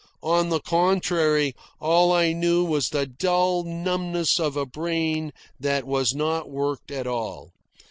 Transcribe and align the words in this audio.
On 0.23 0.49
the 0.49 0.59
contrary, 0.59 1.53
all 1.79 2.11
I 2.11 2.33
knew 2.33 2.65
was 2.65 2.89
the 2.89 3.05
dull 3.05 3.63
numbness 3.63 4.39
of 4.39 4.57
a 4.57 4.65
brain 4.65 5.31
that 5.59 5.85
was 5.85 6.15
not 6.15 6.49
worked 6.49 6.89
at 6.89 7.05
all. 7.05 7.53